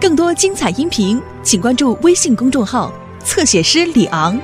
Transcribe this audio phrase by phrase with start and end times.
[0.00, 2.92] 更多精彩音频，请关注微信公众号
[3.24, 4.38] “侧写师李昂”。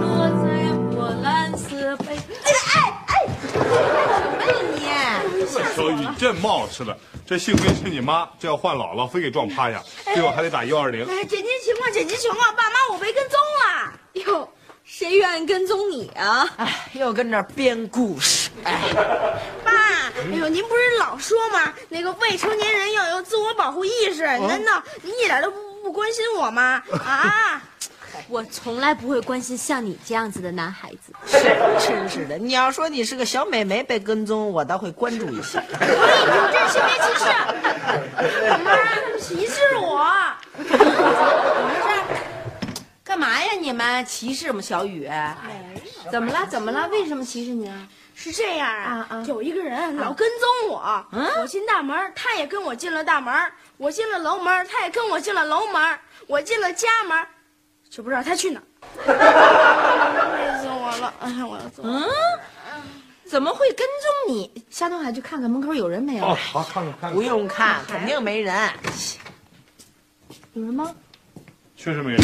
[0.00, 0.46] 落在
[0.96, 2.16] 我蓝色背。
[2.44, 3.12] 哎哎哎！
[3.52, 3.58] 什
[4.38, 4.42] 么
[4.88, 5.44] 呀你？
[5.46, 5.60] 小
[5.90, 6.96] 雨，你真冒失了。
[7.24, 9.82] 这幸亏是你妈，这要换姥姥，非给撞趴下，
[10.12, 11.06] 最后还得打幺二零。
[11.06, 12.54] 哎，紧急情况，紧急情况！
[12.54, 13.92] 爸妈，我被跟踪了。
[14.14, 14.48] 哟，
[14.84, 16.46] 谁愿意跟踪你啊？
[16.58, 18.50] 哎，又跟这编故事。
[18.64, 18.78] 哎，
[19.64, 21.72] 爸，哎呦，您不是老说吗？
[21.88, 24.22] 那个未成年人要有自我保护意识。
[24.22, 26.82] 难道您一点都不不关心我吗？
[27.02, 27.51] 啊！
[28.28, 31.12] 我从来不会关心像你这样子的男孩子。
[31.26, 31.38] 是，
[31.78, 32.38] 真是的。
[32.38, 35.62] 你要说你是个小美眉被跟踪，我倒会关注一下。
[35.78, 35.94] 可以有
[36.52, 37.24] 这性别歧视，
[38.64, 38.76] 妈，
[39.18, 40.10] 歧视我！
[43.04, 43.52] 干嘛呀？
[43.60, 45.10] 你们歧视我们小雨？
[46.10, 46.46] 怎么了？
[46.48, 46.88] 怎么了？
[46.88, 47.86] 为什么歧视你啊？
[48.14, 53.34] 是这样啊啊啊，有一个人老跟踪我，嗯我进大门，他也跟我进了大门；
[53.78, 57.18] 我进了楼门，他也跟我进了楼门；我进了家门，
[57.92, 58.64] 就不知道他去哪儿。
[59.04, 61.12] 累死我了！
[61.20, 61.82] 哎呀，我要走。
[61.84, 62.02] 嗯？
[63.26, 63.86] 怎么会跟
[64.26, 64.50] 踪你？
[64.70, 66.24] 夏东海去看看门口有人没有？
[66.24, 68.70] 哦，好，看看看看，不用看，肯定没人。
[70.54, 70.90] 有人吗？
[71.76, 72.22] 确实没人。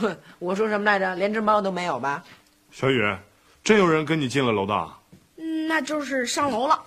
[0.00, 0.16] 我
[0.50, 1.14] 我说什么来着？
[1.14, 2.24] 连只猫都没有吧？
[2.72, 3.00] 小雨，
[3.62, 5.00] 真有人跟你进了楼道？
[5.36, 6.82] 嗯那就是上楼了。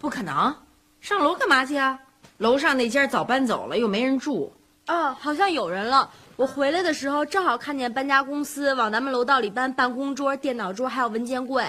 [0.00, 0.56] 不可能，
[1.02, 1.98] 上楼干嘛去啊？
[2.38, 4.50] 楼上那间早搬走了，又没人住。
[4.86, 6.10] 啊，好像有人了。
[6.36, 11.64] 我回来的时候正好看见搬家公司往咱们楼道里搬办公桌、电脑桌，还有文件柜。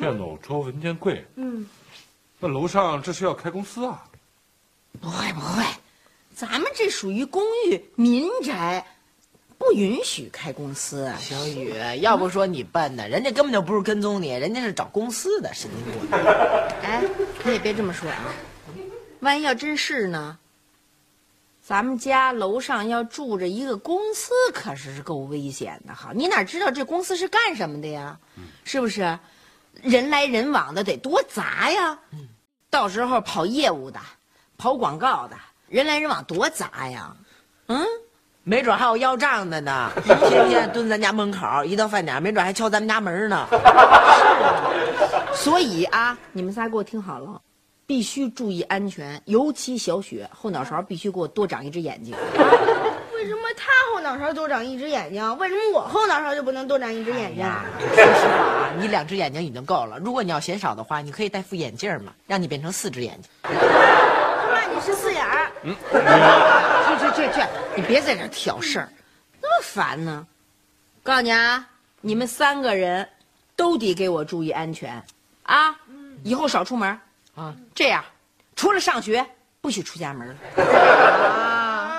[0.00, 1.22] 电脑桌、文件柜。
[1.36, 1.68] 嗯，
[2.40, 4.02] 那楼上这是要开公司啊？
[5.02, 5.62] 不会不会，
[6.34, 8.86] 咱们这属于公寓民宅，
[9.58, 11.12] 不允许开公司。
[11.18, 16.18] 小雨，要不说你笨呢，人家根本就不是跟踪你，人家是找公司的，神经病。
[16.82, 17.04] 哎，
[17.44, 18.32] 你也别这么说啊，
[19.20, 20.38] 万一要真是呢？
[21.66, 26.10] 咱们家楼上要住着一个公司，可是够危险的哈！
[26.14, 28.18] 你哪知道这公司是干什么的呀？
[28.64, 29.18] 是不是？
[29.82, 31.98] 人来人往的得多杂呀！
[32.68, 33.98] 到时候跑业务的，
[34.58, 35.36] 跑广告的，
[35.68, 37.16] 人来人往多杂呀！
[37.68, 37.82] 嗯，
[38.42, 43.48] 没准还有要账的呢，天天蹲咱家门口，一到饭点，没准还敲咱们家门呢。
[43.50, 47.40] 是 啊所以啊，你们仨给我听好了，
[47.86, 52.14] 必须注意安全，尤其小雪后脑勺必须给我多长一只眼睛。
[53.14, 55.38] 为什么他后脑勺多长一只眼睛？
[55.38, 57.44] 为什么我后脑勺就不能多长一只眼睛？
[57.94, 59.98] 说实话啊，你两只眼睛已经够了。
[59.98, 63.30] 如果你要嫌少的话，你可以戴副眼镜嘛，让你变成四只眼睛。
[63.42, 65.50] 那你是四眼儿。
[65.64, 67.46] 去去去去，
[67.76, 68.88] 你别在这挑事儿，
[69.40, 70.26] 那么烦呢。
[71.02, 71.66] 告诉你啊，
[72.00, 73.08] 你们三个人
[73.56, 75.02] 都得给我注意安全
[75.44, 75.76] 啊！
[76.22, 76.98] 以后少出门
[77.34, 77.54] 啊。
[77.74, 78.04] 这样，
[78.56, 79.24] 除了上学，
[79.60, 80.62] 不许出家门啊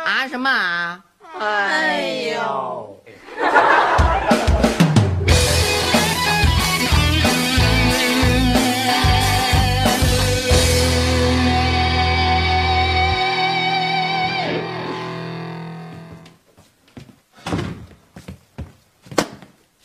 [0.05, 1.03] 啊什么啊？
[1.39, 3.03] 哎呦，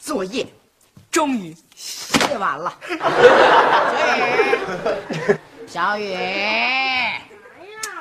[0.00, 0.47] 作业
[1.10, 1.56] 终于
[2.31, 2.73] 写完了。
[5.67, 6.17] 小雨，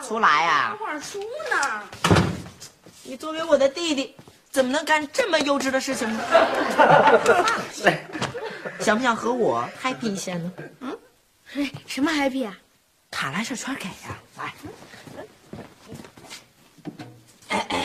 [0.07, 1.19] 出来呀、画书
[1.49, 1.81] 呢？
[3.01, 4.15] 你作为我的弟弟，
[4.51, 6.23] 怎么能干这么幼稚的事情呢？
[8.79, 10.51] 想不想和我 happy 一下呢？
[10.81, 10.95] 嗯，
[11.87, 12.55] 什么 happy 啊？
[13.09, 14.53] 卡拉小圈给呀、来，
[17.49, 17.79] 嘿嘿，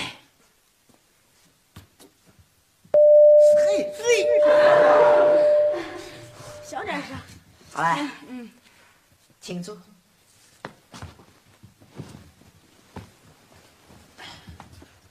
[6.63, 7.17] 小点声。
[7.73, 8.51] 好来，嗯，
[9.45, 9.77] 请坐。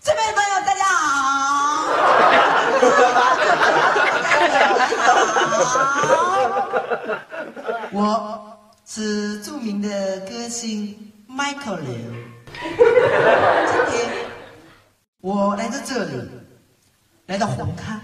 [0.01, 1.85] 这位朋友，大家好。
[7.93, 8.57] 我
[8.87, 11.93] 是著名的歌星 Michael 刘。
[11.93, 14.09] 今天
[15.21, 16.27] 我来到这里，
[17.27, 17.99] 来到红磡，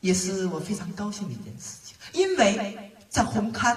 [0.00, 3.76] 也是我非常高兴的一件事情，因为在红磡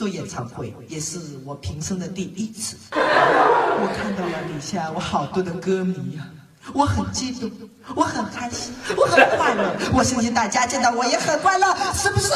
[0.00, 2.74] 做演唱会也是我平生的第一次。
[2.90, 6.24] 我看到了底下我好多的歌迷啊，
[6.72, 7.50] 我很激动，
[7.94, 9.76] 我很开心，我很快乐。
[9.92, 12.32] 我相信大家见到我也很快乐，是不是？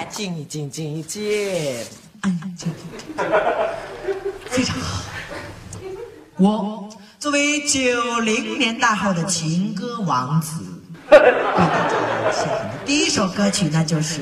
[0.00, 1.76] 哎静一静，静一静，
[2.22, 3.14] 安安静静静，
[4.50, 5.04] 非常好。
[6.38, 6.88] 我
[7.20, 10.73] 作为九零年代后的情歌王子，
[12.84, 14.20] 第一首歌曲，那就是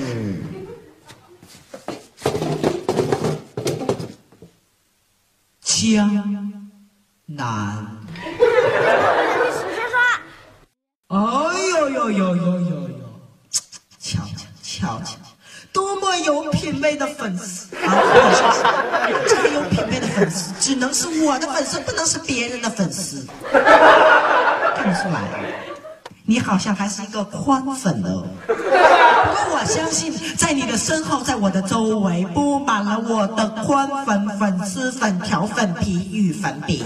[5.94, 6.52] 《江
[7.26, 7.46] 南》。
[11.08, 11.16] 哎
[11.70, 12.88] 呦呦呦呦呦呦！
[13.98, 15.16] 瞧瞧瞧瞧，
[15.72, 17.80] 多么有品位的粉丝啊！
[17.84, 18.62] 我说是
[19.28, 23.26] 这么有品位的粉丝，只能是我的粉丝，不能是别人的粉丝。
[23.50, 25.20] 看得出来，
[26.32, 28.24] 你好像还是一个宽粉哦。
[28.46, 28.64] 不过
[29.52, 36.78] 我相信，在你的身后，在我的周围，布满了我的宽粉、粉丝粉、条粉、皮与粉饼。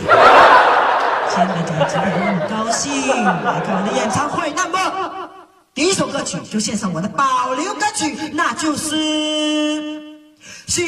[1.29, 2.91] 今天大家今天很高兴
[3.23, 5.29] 来看我的演唱会，那么
[5.73, 8.97] 第一首歌曲就献上我的保留歌曲，那就是
[10.67, 10.83] 《洗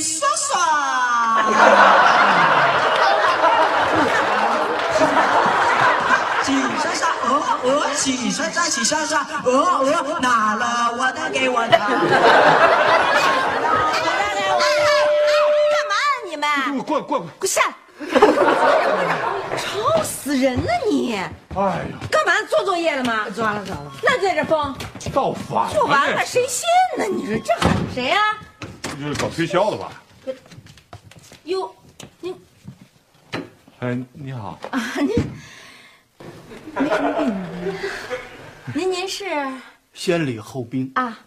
[0.00, 0.56] 刷刷》。
[7.64, 11.78] 鹅鹅，洗刷刷，洗刷刷，鹅鹅，拿了我的给我的。
[11.78, 11.80] 干
[15.88, 16.78] 嘛啊你们？
[16.84, 17.26] 过过过！
[17.38, 17.62] 滚下！
[19.56, 21.14] 吵死人了你！
[21.14, 21.26] 哎
[21.56, 23.30] 呀，干嘛做作业了吗？
[23.30, 23.92] 做完了，做完了。
[24.02, 24.74] 那在这疯，
[25.12, 25.72] 造反！
[25.72, 26.66] 做完了谁信
[26.98, 27.04] 呢？
[27.06, 27.54] 你说这
[27.94, 28.18] 谁呀、
[28.82, 29.92] 这就是搞推销的吧？
[31.44, 31.74] 哟，
[32.20, 32.34] 你
[33.80, 35.14] 哎，你好，啊你
[36.74, 37.34] 没什么病？
[38.74, 39.24] 您您是
[39.92, 41.18] 先礼后兵，啊？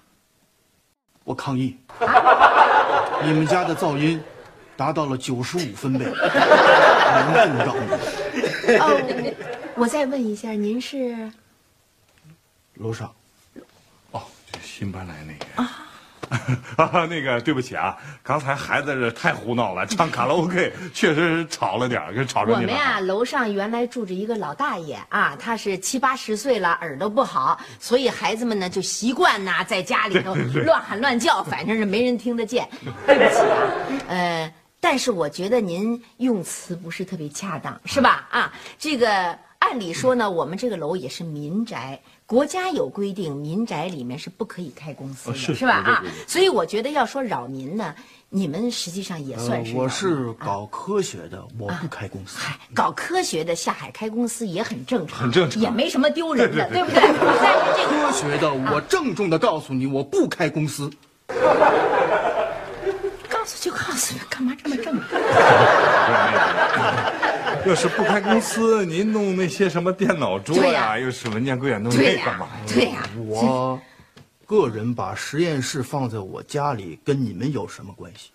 [1.23, 1.77] 我抗议！
[3.23, 4.21] 你们家的噪音
[4.75, 6.13] 达到了九十五分贝，严
[7.33, 7.81] 重扰民。
[8.79, 11.31] 哦，我再问一下，您是
[12.75, 13.13] 楼上，
[14.11, 14.21] 哦，
[14.61, 15.87] 新搬来那个啊，
[17.09, 22.71] 那个对不起啊，刚才孩子这太胡闹了，唱卡拉 OK 确实是吵了点儿，给吵着你了。
[22.74, 30.35] 我们呀，楼上原来住着一个老大爷啊，他是七八十岁了，耳朵不好，所以孩子们呢就习惯呐在家里头
[30.65, 32.68] 乱喊乱叫，反正是没人听得见。
[33.06, 33.57] 对不起啊，
[34.09, 38.27] 呃，但是我觉得您用词不是特别恰当，是吧？
[38.30, 42.00] 啊，这个按理说呢，我们这个楼也是民宅。
[42.27, 45.75] 国家有规定，民宅里面是不可以开公司的，哦是是吧？
[45.75, 47.95] 啊所以我觉得要说扰民呢，
[48.27, 52.38] 你们实际上也算是、呃我是搞科学的，我不开公司。
[52.38, 57.00] 嗨，搞科学的下海开公司也很正常，很正常也没什么丢人的，对不对？
[57.00, 57.31] 但是这个
[57.88, 60.91] 科学的，我郑重的告诉你，我不开公司。
[63.30, 65.00] 告诉就告诉，干嘛这么正
[67.68, 67.75] 常？
[67.75, 72.48] 要是不开公司，您弄那些什么电脑桌呀，呀又是文件柜啊，弄对呀、那干嘛？
[72.68, 73.80] 对呀、我
[74.46, 78.31] 个人把实验室放在我家里，跟你们有什么关系？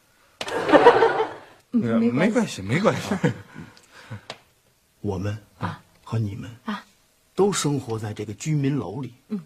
[1.70, 3.32] 没关系，没关系。
[5.00, 6.84] 我们啊和你们啊，
[7.34, 9.14] 都生活在这个居民楼里。
[9.28, 9.40] 嗯，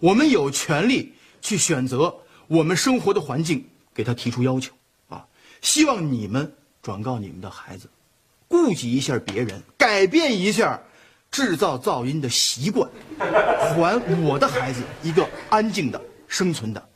[0.00, 2.14] 我们有权利去选择
[2.48, 3.64] 我们生活的环境，
[3.94, 4.72] 给他提出要求
[5.08, 5.24] 啊。
[5.62, 6.52] 希望你们
[6.82, 7.88] 转告你们的孩子，
[8.48, 10.80] 顾及一下别人，改变一下
[11.30, 12.88] 制造噪音的习惯，
[13.18, 16.88] 还我的孩子一个安静的生存的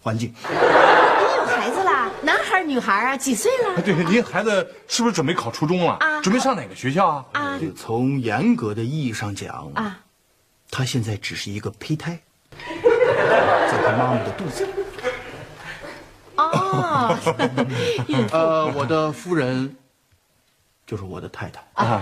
[0.00, 0.34] 环境。
[0.48, 2.10] 您有孩子啦？
[2.22, 3.16] 男孩女孩啊？
[3.16, 3.80] 几岁了？
[3.82, 5.92] 对，您孩子是不是准备考初中了？
[6.00, 7.26] 啊准备上哪个学校啊？
[7.32, 10.00] 啊从严格的意义上讲啊，
[10.70, 12.18] 他现在只是一个胚胎，
[12.50, 14.72] 在他妈妈的肚子里。
[16.36, 17.16] 哦，
[18.30, 19.76] 呃，我的夫人
[20.88, 22.00] 就是我的太太啊，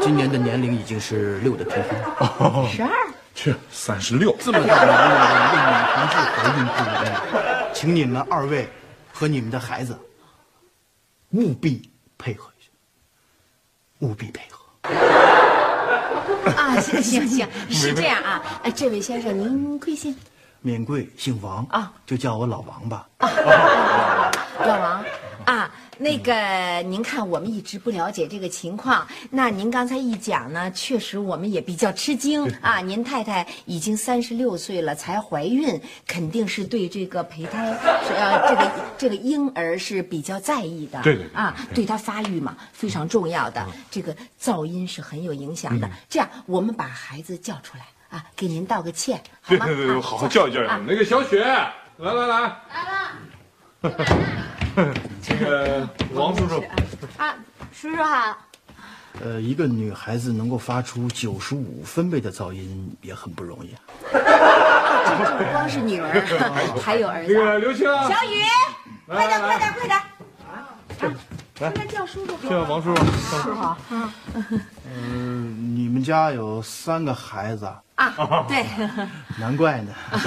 [0.00, 1.74] 今年的年龄已经是六的平
[2.18, 2.90] 方，十二。
[3.34, 4.34] 去三十六。
[4.40, 7.06] 这么大年龄的为女同志怀孕不容易，
[7.74, 8.66] 请你们二位
[9.12, 9.98] 和你们的孩子
[11.32, 12.70] 务必配合一下，
[13.98, 14.58] 务必配合。
[16.56, 18.42] 啊，行行行， 是这样啊。
[18.62, 20.16] 哎，这位先生，您贵姓？
[20.60, 23.06] 免贵姓王啊，就叫我老王吧。
[26.02, 29.06] 那个您看，我们一直不了解这个情况。
[29.30, 32.80] 那您刚才一讲呢，确实我们也比较吃惊啊。
[32.80, 37.68] 您太太已经三十六岁了，才怀孕，肯定是对这个胚胎
[38.04, 41.00] 是呃这个这个婴儿是比较在意的。
[41.02, 43.64] 对对对啊，对他发育嘛非常重要的。
[43.88, 45.88] 这个噪音是很有影响的。
[46.08, 47.86] 这样，我们把孩子叫出来
[48.18, 49.66] 啊，给您道个歉，好吗？
[49.66, 50.80] 对对对，啊好好教育教育啊。
[50.84, 52.40] 那个小雪，来来来，
[52.72, 54.51] 来了。
[55.22, 56.62] 这个王叔叔，
[57.18, 57.34] 啊，
[57.72, 58.36] 叔叔好。
[59.22, 63.80] 呃，一个女孩子能够发出九十五分贝的噪音也很不容易啊。
[64.10, 66.10] 这 不光是女儿，
[66.82, 67.34] 还有儿那子。
[67.34, 68.42] 个刘青，小雨，
[69.06, 70.00] 快点，快点，快点！
[71.60, 72.34] 来，应该叫叔叔。
[72.42, 73.76] 这个王叔叔，叔叔好
[74.86, 78.64] 嗯，你们家有三个孩子，啊，对，
[79.38, 79.92] 难怪呢。
[80.12, 80.20] 哟，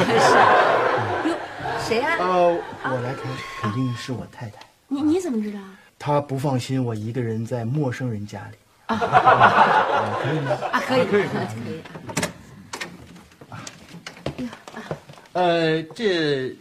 [1.80, 2.16] 谁呀？
[2.20, 3.22] 呃，我来开，
[3.62, 4.60] 肯定是我太太。
[4.88, 5.60] 你你怎么知道？
[5.98, 8.58] 她不放心我一个人在陌生人家里。
[8.88, 8.98] 啊，
[10.22, 10.52] 可以吗？
[10.72, 11.24] 啊，可以，可以。
[14.38, 14.50] 可以
[15.34, 16.56] 呃，这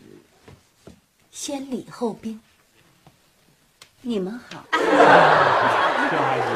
[1.30, 2.40] 先礼后兵。
[4.06, 4.62] 你们好，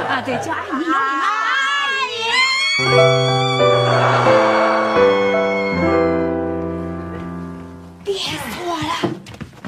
[0.08, 0.84] 啊，对，叫阿姨，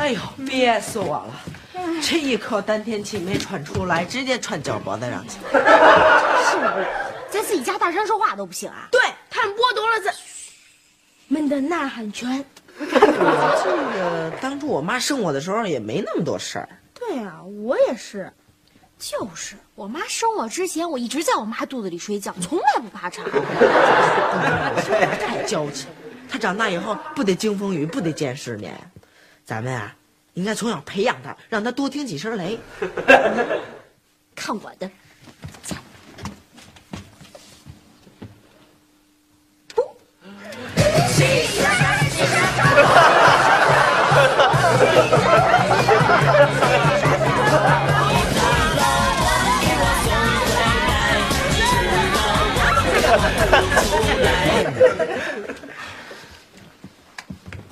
[0.01, 1.35] 哎呦，憋死我了！
[2.01, 5.37] 这一口丹田气没喘出来，直接喘脚脖子上去。
[7.29, 8.89] 在自己家大声说话都不行啊！
[8.91, 10.15] 对他们剥夺了咱
[11.29, 12.43] 们的呐喊权。
[12.79, 16.67] 这个当初我妈生我的时候也没那么多事儿。
[16.95, 18.33] 对啊，我也是。
[18.99, 23.27] 就是我妈生我之前，我一直在我妈肚子里睡觉，从来不爬床。
[25.21, 25.87] 太娇气，
[26.27, 28.75] 她长大以后不得经风雨，不得见世面。
[29.51, 29.93] 咱们啊，
[30.35, 32.57] 应该从小培养他，让他多听几声雷。
[34.37, 34.89] 看我的！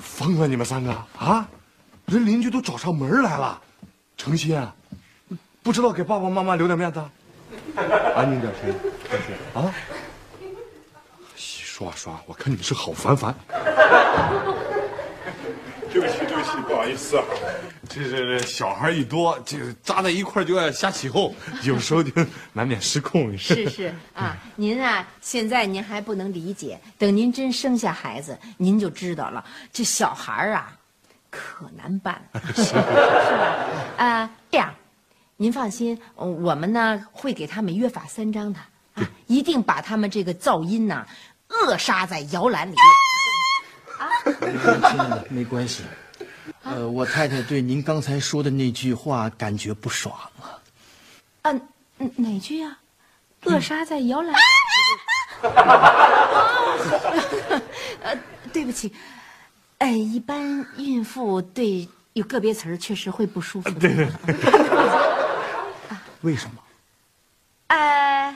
[0.01, 1.47] 疯了你们三个啊！
[2.09, 3.61] 人邻居都找上门来了，
[4.17, 4.73] 诚心啊，
[5.61, 6.99] 不知道给爸爸妈妈留点面子，
[8.15, 8.69] 安静点行
[9.53, 9.61] 吗？
[9.61, 9.73] 啊！
[11.35, 13.33] 说啊说啊，我看你们是好烦烦。
[15.91, 17.23] 对不起对不起，不好意思啊，
[17.87, 22.11] 这这这小孩一多，这个扎在一块就爱瞎起哄，有时候就
[22.53, 23.35] 难免失控。
[23.37, 29.43] 是是啊，您啊，现在您还不能理解，等您真生下孩子，您就知道了。
[29.71, 30.71] 这小孩啊，
[31.29, 32.21] 可难办，
[32.55, 32.81] 是吧？
[33.97, 34.73] 啊，这样，
[35.37, 38.59] 您放心，我们呢会给他们约法三章的
[38.95, 41.05] 啊，一定把他们这个噪音呐
[41.47, 42.75] 扼杀在摇篮里。
[44.25, 45.83] 亲爱的，没关系。
[46.63, 50.57] 呃，我太太对您刚才说的那句话感觉不爽啊。
[51.43, 51.51] 啊，
[51.99, 52.77] 嗯哪句呀？
[53.45, 54.35] 扼杀在摇篮。
[58.03, 58.17] 呃，
[58.51, 58.93] 对不起，
[59.79, 63.79] 哎，一般孕妇对有个别词儿确实会不舒服的。
[63.79, 64.07] 对 对。
[66.21, 66.61] 为什么？
[67.67, 68.35] 呃，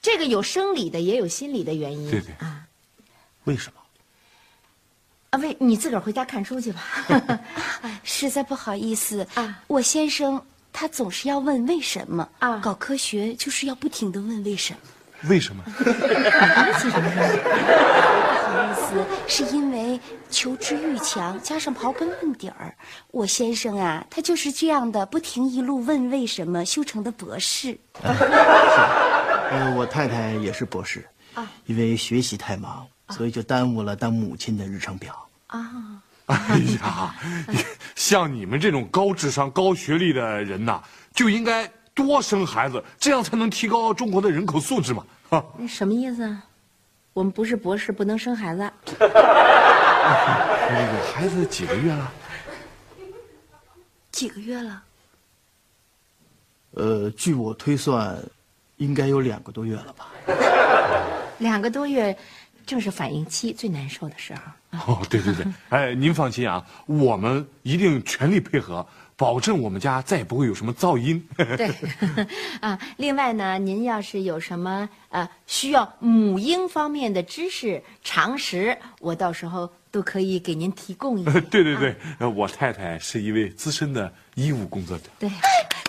[0.00, 2.08] 这个有生理的，也有心理的原因。
[2.10, 2.62] 对对啊，
[3.44, 3.80] 为什么？
[5.30, 6.80] 啊，为，你自个儿回家看书去吧。
[8.04, 10.40] 实在不好意思啊，我先生
[10.72, 14.78] 他总是要问为什么啊搞科学就是要不停的问为什么。
[15.28, 15.64] 为什么？
[15.66, 15.72] 不
[16.52, 16.72] 好意
[18.78, 19.75] 思，是因为
[20.30, 22.74] 求知欲强，加上刨根问底儿。
[23.10, 27.78] 我先生啊，他就是这样的，不停一路问为什么，修成的博士。
[28.02, 35.28] 呃，我太太也是博士，啊，因为学习太忙，所以就耽误了当母亲的日程表。
[35.46, 37.14] 啊，哎呀，
[37.94, 40.82] 像你们这种高智商、高学历的人呐，
[41.14, 45.04] 就应该多生孩子，这样才能提高中国的人口素质嘛。
[45.28, 46.42] 哈，那什么意思啊？
[47.12, 48.70] 我们不是博士，不能生孩子。
[50.68, 52.12] 那个孩子几个月了？
[54.10, 54.82] 几个月了？
[56.72, 58.16] 呃，据我推算，
[58.76, 60.08] 应该有两个多月了吧。
[61.38, 62.16] 两个多月，
[62.66, 64.40] 正是反应期最难受的时候。
[64.86, 68.86] 哦，对对对，哎，您放心啊，我们一定全力配合，
[69.16, 71.26] 保证我们家再也不会有什么噪音。
[71.36, 71.70] 对，
[72.60, 81.40] 啊，另外呢，您要是有什么呃需要母婴方面的知识常识，我到时候都可以给您提供一些。
[81.48, 85.04] 对对对，呃我太太是一位资深的医务工作者。
[85.18, 85.26] 对，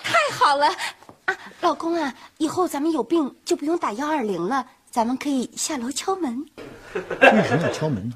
[0.02, 0.66] 太好了
[1.26, 6.46] 啊，老公啊，以后咱们有病就不用打幺二零了，咱们可以下楼敲门。
[6.96, 8.16] 为什么要敲门呢？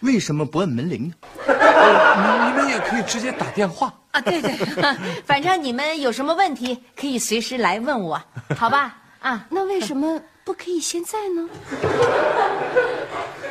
[0.00, 1.14] 为什么不按门铃呢？
[1.48, 3.90] 你你们也可以直接打电话。
[4.10, 4.52] 啊，对对，
[5.24, 8.22] 反正你们有什么问题可以随时来问我，
[8.54, 8.98] 好吧？
[9.20, 11.48] 啊，那为什么不可以现在呢？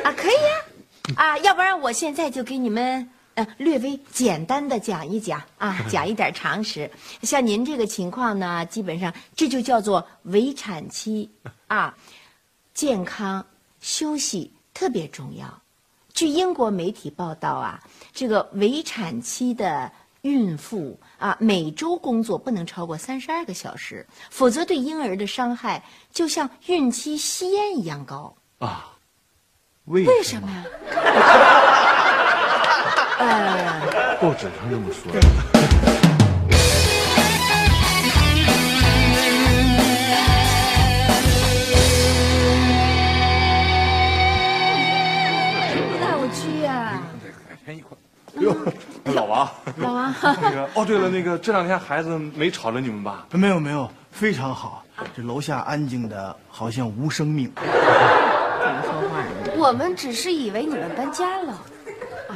[0.04, 0.70] 啊，可以呀、啊，
[1.42, 6.90] 要不然我现在就给你们呃略微简单的讲一讲啊， 讲一点常识。
[7.22, 11.30] 像您这个情况呢，基本上这就叫做围产期
[11.66, 11.94] 啊，
[12.74, 13.44] 健康
[13.80, 15.60] 休息特别重要。
[16.14, 17.82] 据英国媒体报道啊，
[18.12, 19.90] 这个围产期的
[20.20, 25.82] 孕妇啊，每周工作不能超过三十二个小时，否则对婴儿的伤害
[26.12, 28.36] 就像孕期吸烟一样高。
[28.58, 28.91] 啊，
[29.86, 30.62] 为为什么呀？
[33.18, 35.18] 呃，报纸上这么说的。
[46.00, 47.02] 带我去呀、
[47.48, 47.96] 改天一块。
[48.40, 48.54] 哟，
[49.12, 53.26] 老王，老王，那个哦，对了，那个这两天孩子没吵着你们吧？
[53.32, 54.84] 没有没有，非常好。
[55.16, 57.52] 这楼下安静的好像无生命。
[58.62, 59.11] 怎么说话呢？
[59.62, 61.62] 我们只是以为你们搬家了。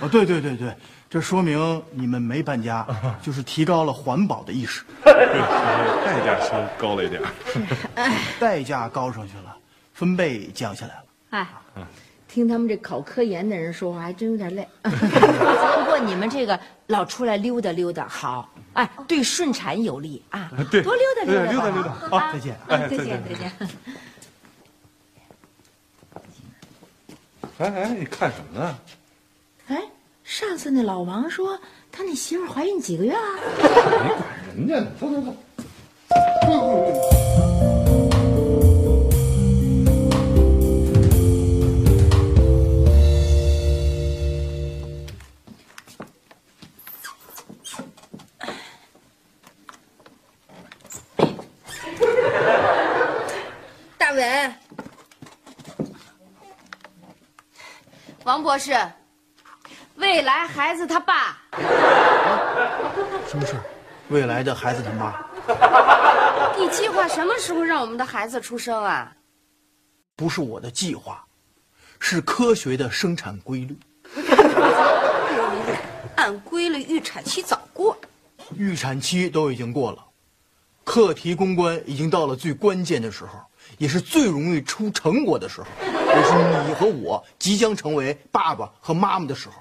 [0.00, 0.72] 哦，对对对对，
[1.10, 2.86] 这说明你们没搬家，
[3.20, 7.20] 就是提高了环保的意识，代价稍高了一点。
[8.38, 9.56] 代价高上去了，
[9.92, 11.02] 分贝降下来了。
[11.30, 11.48] 哎，
[12.28, 14.68] 听他们这考科研的人说话，还真有点累。
[14.84, 20.48] 不过你们这个老出来溜达溜达好，哎，对顺产有利啊。
[20.70, 23.52] 对多溜达溜达溜达溜达好啊再见哎再见见再见。
[27.58, 28.78] 哎哎，你看什么呢？
[29.68, 29.82] 哎，
[30.24, 31.58] 上次那老王说
[31.90, 33.18] 他那媳妇怀孕几个月了？
[34.04, 34.22] 你管
[34.54, 35.34] 人家呢，走走走。
[58.46, 58.76] 博士，
[59.96, 61.36] 未来孩子他爸，
[63.26, 63.62] 什么事儿？
[64.06, 65.12] 未来的孩子他妈
[66.56, 69.12] 你计划什么时候让我们的孩子出生啊？
[70.14, 71.24] 不是我的计划，
[71.98, 73.76] 是科学的生产规律。
[76.14, 77.98] 按规律，预产期早过。
[78.56, 79.98] 预产期都已经过了，
[80.84, 83.40] 课题攻关已经到了最关键的时候，
[83.76, 85.66] 也是最容易出成果的时候，
[86.16, 86.32] 也是
[86.66, 89.54] 你和我即将成为爸爸和妈妈的时候。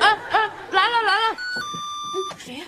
[0.00, 1.36] 哎哎，来了来了，
[2.14, 2.66] 嗯，谁呀？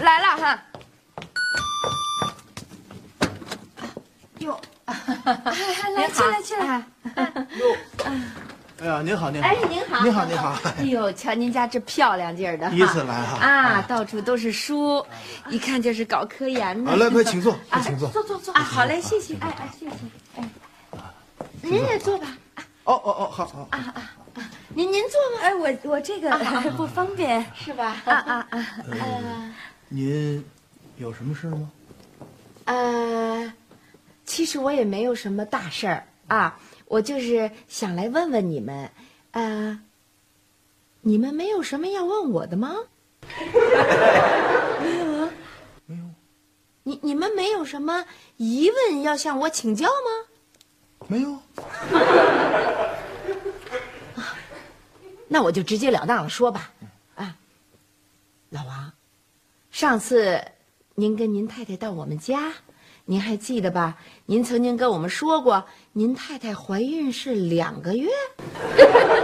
[0.00, 0.58] 来了哈。
[4.38, 4.60] 哟，
[5.94, 6.84] 来进来进来。
[8.80, 10.56] 哎呀，您好，您好，哎，您好，您好，您好。
[10.78, 15.04] 哎呦，瞧您家这漂亮劲儿的，第一次来哈啊，到处都是书，
[15.48, 16.90] 一看就是搞科研的。
[16.92, 18.08] 好，来，快请坐，啊请坐。
[18.10, 19.92] 坐坐坐啊，好嘞，谢谢，哎哎，谢谢，
[20.36, 20.48] 哎，
[21.60, 22.28] 您也坐吧，
[22.84, 23.68] 哦哦哦，好好。
[24.68, 26.30] 您您坐吧，哎，我我这个
[26.76, 27.44] 不方便。
[27.56, 27.96] 是吧？
[28.04, 29.54] 啊啊啊！
[29.88, 30.44] 您
[30.98, 31.68] 有什么事吗？
[32.66, 33.52] 呃，
[34.24, 36.56] 其实我也没有什么大事儿啊，
[36.88, 38.90] 我就是想来问问你们，
[39.32, 39.80] 呃，
[41.02, 42.74] 你们没有什么要问我的吗？
[44.82, 45.30] 没有啊，
[45.86, 46.04] 没有，
[46.84, 48.06] 你你们没有什么
[48.38, 51.06] 疑问要向我请教吗？
[51.08, 51.32] 没有。
[54.14, 54.36] 啊
[55.30, 56.72] 那我就直截了当的说吧，
[57.14, 57.36] 啊，
[58.48, 58.92] 老王，
[59.70, 60.42] 上次
[60.94, 62.54] 您跟您太太到我们家，
[63.04, 63.98] 您还记得吧？
[64.30, 65.64] 您曾经跟我们说过，
[65.94, 68.10] 您太太怀孕是两个月。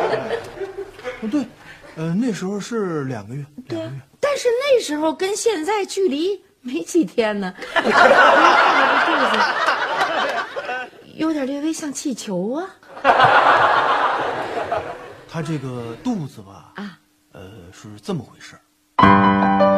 [1.21, 1.45] 不，对，
[1.95, 4.01] 呃，那时候是两个月，两个月。
[4.19, 8.17] 但是那时候跟现在距离没几天呢，您看着
[9.05, 9.39] 这肚子，
[11.17, 12.67] 有点略微像气球啊。
[15.29, 16.99] 他这个肚子吧，啊，
[17.33, 18.57] 呃，是这么回事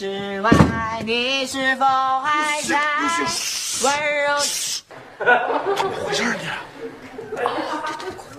[0.00, 0.50] 之外，
[1.04, 2.80] 你是否还在
[3.84, 3.92] 温
[4.24, 4.34] 柔？
[6.06, 6.48] 回事儿你？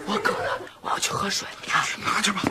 [0.07, 1.85] 我渴了，我要去喝水啊！
[2.03, 2.41] 拿去吧。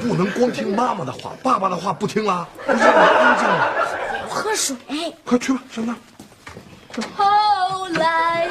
[0.00, 2.48] 不能光听妈妈的话，爸爸的话不听了。
[2.64, 3.60] 不让我安静点。
[4.26, 4.74] 喝水。
[5.22, 5.96] 快去吧，上那儿。
[7.14, 8.48] 后来，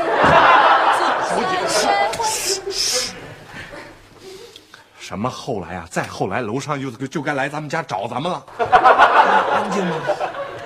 [5.12, 5.86] 什么后来啊？
[5.91, 8.45] 再后来，楼上就就该来咱们家找咱们了。
[9.52, 9.97] 安静吗？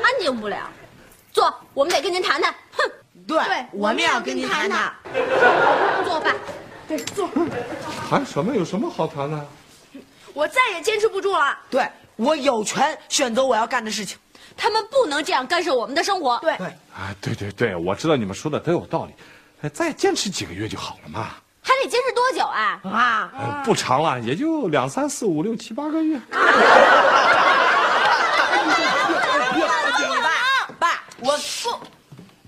[0.03, 0.69] 安静不了。
[1.33, 2.53] 坐，我们得跟您谈谈。
[2.77, 2.91] 哼，
[3.27, 3.39] 对，
[3.71, 4.93] 我们要跟您谈谈。
[6.05, 6.31] 坐吧。
[8.07, 8.55] 谈什么？
[8.55, 9.45] 有什么好谈的？
[10.31, 11.57] 我再也坚持不住了。
[11.71, 14.15] 对我有权选择我要干的事情。
[14.55, 16.37] 他们不能这样干涉我们的生活。
[16.43, 19.13] 对，对，啊，对对对，我知道你们说的都有道理。
[19.61, 21.29] 哎，再坚持几个月就好了嘛。
[21.67, 22.79] 还得坚持多久啊？
[22.83, 26.21] 啊，呃不长了，也就两三四五六七八个月。
[30.77, 31.81] 爸，我说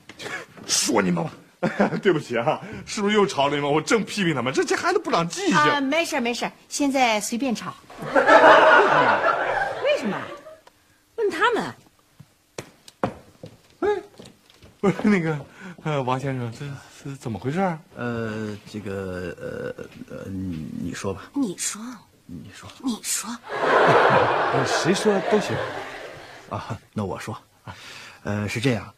[0.68, 1.32] 说你们吧。
[2.04, 3.70] 对不起啊，是不是又吵了你们？
[3.72, 5.56] 我正批评他们，这这孩子不长记性。
[5.56, 7.74] 啊，没事没事，现在随便吵。
[8.14, 10.16] 为什么？
[11.16, 11.74] 问他们。
[13.80, 14.04] 嗯，
[14.80, 15.36] 不是那个，
[15.84, 16.64] 呃，王先生，这
[17.08, 17.60] 是怎么回事？
[17.96, 21.22] 呃，这个，呃呃，你你说吧。
[21.34, 21.82] 你说。
[22.26, 22.70] 你说。
[22.84, 23.30] 你说。
[24.68, 25.56] 谁说都行。
[26.50, 27.38] 啊，那我说。
[28.24, 28.94] 呃，是这样。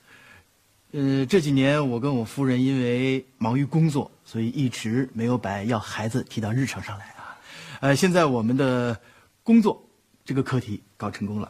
[0.92, 7.38] 呃，这几年我跟我夫人因为忙于工作，所以一直没有把要孩子提到日程上来啊。
[7.82, 9.00] 呃，现在我们的
[9.44, 9.84] 工作
[10.26, 11.50] 这个课题搞成功了，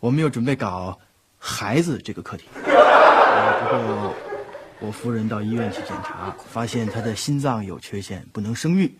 [0.00, 0.98] 我们又准备搞
[1.38, 2.46] 孩子这个课题。
[2.54, 4.14] 呃不过
[4.80, 8.94] 我夫人到医院去检查，发现她的心脏有缺陷，不能生育。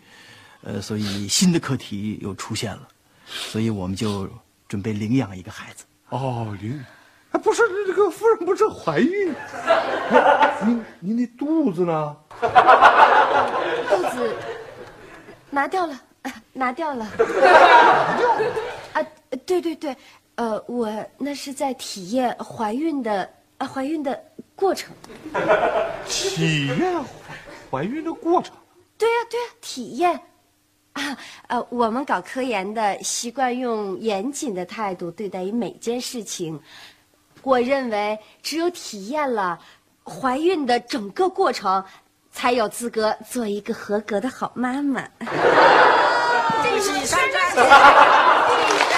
[0.62, 2.88] 呃，所以新的课题又出现了，
[3.26, 4.28] 所以我们就
[4.66, 5.84] 准备领养一个孩子。
[6.08, 6.84] 哦，领。
[7.30, 9.32] 哎，不是这个夫人不是怀孕？
[10.66, 12.16] 您您那肚子呢？
[13.88, 14.34] 肚子
[15.50, 16.00] 拿掉了，
[16.52, 17.06] 拿掉了。
[17.18, 18.28] 拿掉？
[19.00, 19.06] 啊，
[19.46, 19.96] 对对对，
[20.34, 24.20] 呃，我那是在体验怀孕的啊，怀孕的
[24.59, 24.92] 过程。
[26.07, 27.07] 体验怀
[27.71, 28.53] 怀孕的过程？
[28.99, 30.21] 对呀对呀，体验。
[30.94, 31.16] 啊，
[31.47, 36.61] 呃，我们搞科研的习惯用严谨的态度对待于每件事情。
[37.42, 39.57] 我认为，只有体验了
[40.05, 41.85] 怀孕的整个过程，
[42.33, 45.07] 才有资格做一个合格的好妈妈。
[46.64, 47.21] 这是上
[47.55, 47.62] 这